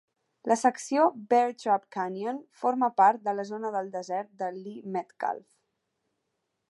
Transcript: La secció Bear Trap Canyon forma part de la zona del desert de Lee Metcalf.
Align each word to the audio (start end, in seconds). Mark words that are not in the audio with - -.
La 0.51 0.55
secció 0.59 1.03
Bear 1.33 1.51
Trap 1.63 1.83
Canyon 1.97 2.39
forma 2.61 2.89
part 3.03 3.23
de 3.29 3.37
la 3.41 3.45
zona 3.53 3.71
del 3.77 3.93
desert 3.99 4.33
de 4.41 4.51
Lee 4.57 4.95
Metcalf. 4.97 5.47